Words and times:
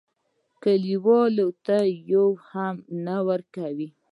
کلیوالو 0.63 1.47
ته 1.65 1.77
یوه 2.11 2.35
هم 2.51 2.75
نه 3.05 3.15
ورکوي. 3.27 3.87